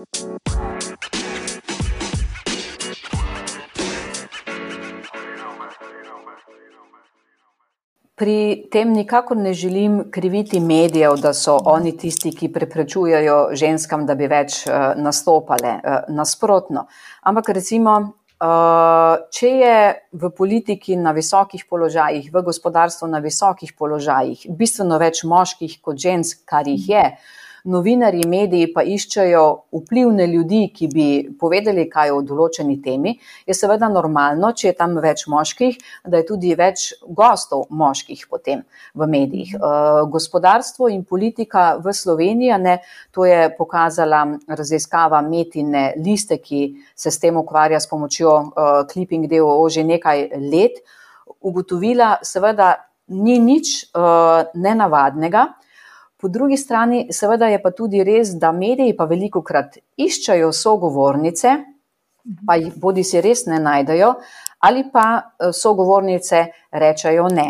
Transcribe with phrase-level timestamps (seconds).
[0.00, 0.06] Pri
[8.72, 14.26] tem nikakor ne želim kriviti medijev, da so oni tisti, ki preprečujejo ženskam, da bi
[14.28, 15.80] več uh, nastopale.
[15.84, 16.86] Uh, nasprotno.
[17.20, 24.46] Ampak recimo, uh, če je v politiki na visokih položajih, v gospodarstvu na visokih položajih
[24.48, 27.04] bistveno več moških kot žensk, kar jih je.
[27.04, 29.44] Uh, novinari, mediji pa iščejo
[29.80, 31.06] vplivne ljudi, ki bi
[31.40, 36.28] povedali, kaj o določeni temi, je seveda normalno, če je tam več moških, da je
[36.28, 38.64] tudi več gostov moških potem
[38.94, 39.56] v medijih.
[39.58, 42.78] Uh, gospodarstvo in politika v Sloveniji, ne,
[43.14, 46.62] to je pokazala raziskava Metine liste, ki
[46.94, 50.80] se s tem ukvarja s pomočjo uh, Clipping DOO že nekaj let,
[51.40, 52.74] ugotovila seveda
[53.10, 55.46] ni nič uh, nenavadnega,
[56.20, 61.54] Po drugi strani, seveda je pa tudi res, da mediji pa veliko krat iščajo sogovornice,
[62.46, 64.10] pa jih bodi si res ne najdejo,
[64.68, 67.48] ali pa eh, sogovornice rečajo ne.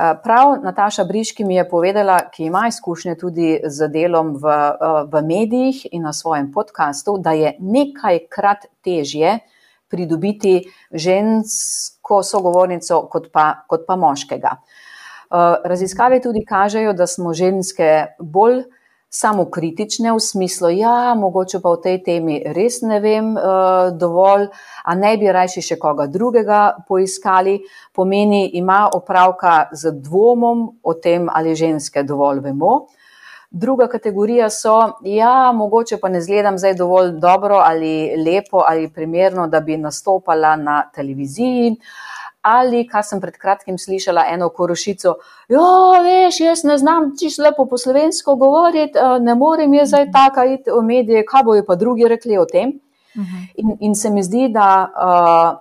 [0.00, 5.00] Eh, prav Nataša Briški mi je povedala, ki ima izkušnje tudi z delom v, eh,
[5.12, 9.38] v medijih in na svojem podkastu, da je nekajkrat težje
[9.90, 14.56] pridobiti žensko sogovornico kot pa, kot pa moškega.
[14.58, 14.89] Eh,
[15.64, 18.62] raziskave tudi kažejo, da smo ženske bolj
[19.10, 24.46] samokritične v smislu, ja, mogoče pa v tej temi res ne vem uh, dovolj,
[24.86, 27.58] a ne bi rajši še koga drugega poiskali,
[27.92, 32.86] pomeni, ima opravka z dvomom o tem, ali ženske dovolj vemo.
[33.50, 39.48] Druga kategorija so, ja, mogoče pa ne zgledam zdaj dovolj dobro ali lepo ali primerno,
[39.50, 41.74] da bi nastopala na televiziji.
[41.74, 42.10] Uh,
[42.42, 45.14] ali, kar sem pred kratkim slišala, eno korošico,
[45.48, 49.88] jo, ja, veš, jaz ne znam čisto lepo po slovensko govoriti, eh, ne morem jaz
[49.88, 52.80] zdaj taka iti v medije, kaj bojo pa drugi rekli o tem.
[53.16, 53.44] Mhm.
[53.54, 55.58] In, in se mi zdi, da uh,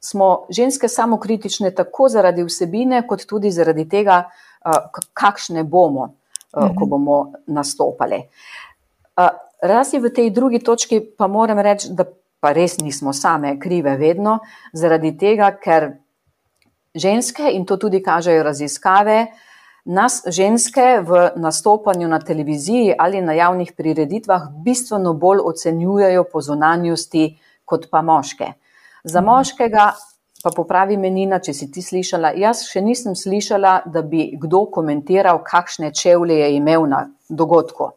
[0.00, 4.22] smo ženske samo kritične tako zaradi vsebine, kot tudi zaradi tega,
[4.64, 6.14] uh, kakšne bomo,
[6.52, 6.88] uh, ko mhm.
[6.88, 8.22] bomo nastopali.
[9.16, 9.28] Uh,
[9.62, 12.04] Razi v tej drugi točki pa moram reči, da
[12.40, 14.38] pa res nismo same krive vedno,
[14.72, 15.90] zaradi tega, ker
[16.94, 19.26] ženske, in to tudi kažejo raziskave,
[19.84, 27.38] nas ženske v nastopanju na televiziji ali na javnih prireditvah bistveno bolj ocenjujejo po zunanjosti
[27.64, 28.52] kot pa moške.
[29.04, 29.92] Za moškega
[30.42, 35.40] pa popravi menina, če si ti slišala, jaz še nisem slišala, da bi kdo komentiral,
[35.44, 37.90] kakšne čevlje je imel na dogodku.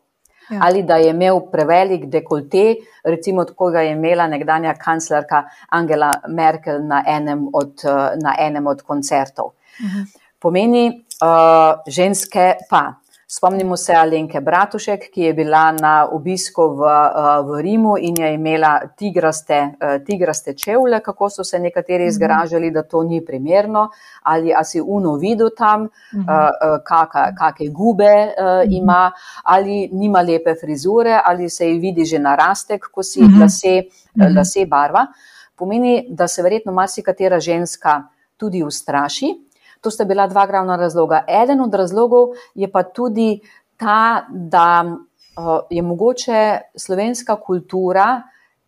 [0.52, 0.60] Ja.
[0.62, 6.84] Ali da je imel prevelik dekolte, recimo, kot ga je imela nekdanja kanclerka Angela Merkel
[6.88, 7.86] na enem od,
[8.24, 9.54] na enem od koncertov.
[9.82, 10.10] Mhm.
[10.40, 10.88] Pomeni,
[11.22, 12.94] uh, ženske pa.
[13.34, 18.34] Spomnimo se Alenke Bratušek, ki je bila na obisku v, eh, v Rimu in je
[18.34, 22.10] imela tigraste, eh, tigraste čevlje, kako so se nekateri mhm.
[22.10, 23.90] izgražali, da to ni primerno,
[24.24, 26.30] ali si uno videl tam, mhm.
[26.30, 28.74] eh, kakšne gube mhm.
[28.74, 29.12] ima,
[29.44, 33.84] ali nima lepe frizure, ali se ji vidi že narastek, ko si lase,
[34.36, 35.06] lase barva.
[35.56, 38.04] Pomeni, da se verjetno marsikatera ženska
[38.38, 39.51] tudi ustraši.
[39.82, 41.24] To sta bila dva glavna razloga.
[41.28, 43.40] Eden od razlogov je pa tudi
[43.78, 44.86] ta, da
[45.70, 48.22] je mogoče slovenska kultura,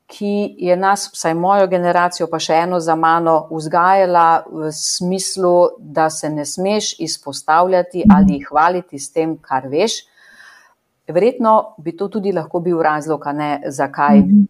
[0.07, 6.09] ki je nas, vsaj mojo generacijo, pa še eno za mano, vzgajala v smislu, da
[6.09, 10.03] se ne smeš izpostavljati ali hvaliti s tem, kar veš.
[11.07, 14.45] Verjetno bi to tudi lahko bil razlog, ne, zakaj mhm.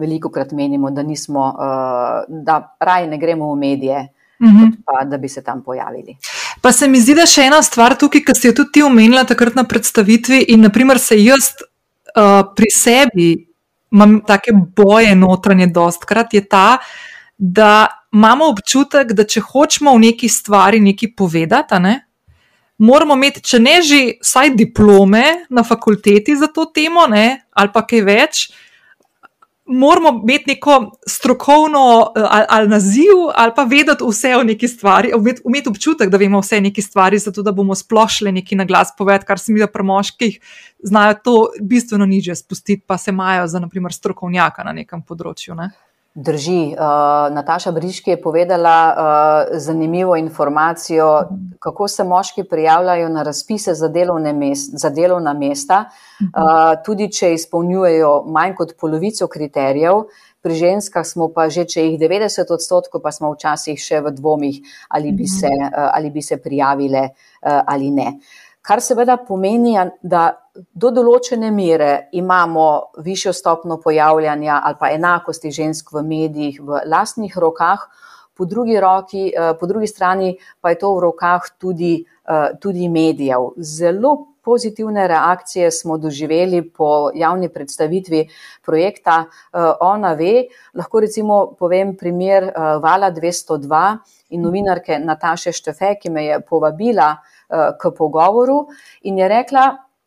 [0.00, 1.46] veliko krat menimo, da, nismo,
[2.28, 4.08] da raje ne gremo v medije,
[4.40, 4.72] -hmm.
[4.84, 6.16] pa da bi se tam pojavili.
[6.60, 9.24] Pa se mi zdi, da še ena stvar tukaj, ki si jo tudi ti omenila
[9.24, 11.52] takrat na predstavitvi, in naprimer se jaz
[12.16, 13.54] uh, pri sebi
[13.94, 16.78] imam take boje notranje, dostkrat je ta,
[17.38, 21.94] da imamo občutek, da če hočemo v neki stvari nekaj povedati, ne,
[22.78, 27.84] moramo imeti, če ne že vsaj diplome na fakulteti za to temo, ne, ali pa
[27.86, 28.44] kaj več
[29.66, 35.12] moramo imeti neko strokovno eh, ali, ali naziv, ali pa vedeti vse o neki stvari,
[35.46, 38.92] imeti občutek, da vemo vse o neki stvari, zato da bomo splošili neki na glas
[38.98, 40.40] povedati, kar se mi da pri moških
[40.82, 45.54] znajo to bistveno niže spustiti, pa se imajo za naprimer strokovnjaka na nekem področju.
[45.54, 45.70] Ne?
[46.14, 46.74] Drži.
[46.78, 51.28] Uh, Nataša Briški je povedala uh, zanimivo informacijo,
[51.58, 53.90] kako se moški prijavljajo na razpise za,
[54.34, 55.84] mest, za delovna mesta,
[56.20, 60.04] uh, tudi če izpolnjujejo manj kot polovico kriterijev.
[60.40, 64.62] Pri ženskah smo pa že, če jih 90 odstotkov, pa smo včasih še v dvomih,
[64.88, 68.20] ali bi se, uh, ali bi se prijavile uh, ali ne.
[68.64, 72.66] Kar seveda pomeni, da do določene mere imamo
[73.04, 77.84] višjo stopno pojavljanja ali pa enakosti žensk v medijih v lastnih rokah,
[78.34, 79.28] po drugi, roki,
[79.60, 81.96] po drugi strani pa je to v rokah tudi,
[82.60, 83.52] tudi medijev.
[83.58, 88.28] Zelo pozitivne reakcije smo doživeli po javni predstavitvi
[88.64, 89.24] projekta
[89.80, 90.46] Ona ve.
[90.74, 92.50] Lahko recimo povem primer
[92.82, 93.96] Vala 202
[94.30, 97.16] in novinarke Nataše Štefe, ki me je povabila
[97.80, 98.66] k pogovoru
[99.02, 99.66] in je rekla,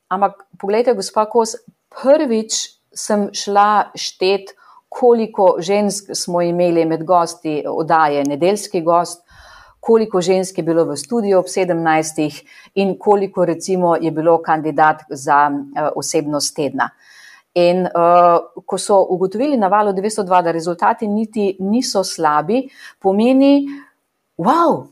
[0.10, 1.56] ampak pogledajte, gospa Kos,
[1.90, 2.56] prvič
[2.94, 4.54] sem šla štet,
[4.90, 9.26] koliko žensk smo imeli med gosti odaje Nedeljski gost,
[9.88, 12.44] koliko žensk je bilo v studiu ob 17.
[12.75, 15.51] in koliko recimo je bilo kandidat za
[15.95, 16.89] osebnost tedna.
[17.56, 22.68] In uh, ko so ugotovili na valu 202, da rezultati niti niso slabi,
[23.00, 23.66] pomeni,
[24.38, 24.84] wow,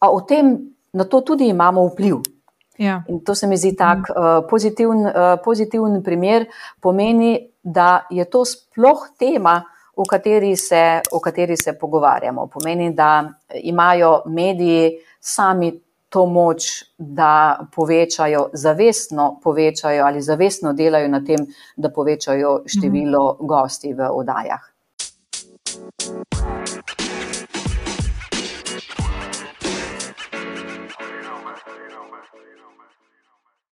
[0.00, 0.58] a o tem
[0.92, 2.18] na to tudi imamo vpliv.
[2.78, 3.04] Ja.
[3.08, 6.48] In to se mi zdi tak uh, pozitiven, uh, pozitiven primer,
[6.80, 9.62] pomeni, da je to sploh tema,
[9.96, 12.46] o kateri, se, o kateri se pogovarjamo.
[12.46, 13.32] Pomeni, da
[13.62, 15.72] imajo mediji sami
[16.08, 21.46] to moč, da povečajo, zavestno povečajo ali zavestno delajo na tem,
[21.76, 24.73] da povečajo število gosti v oddajah.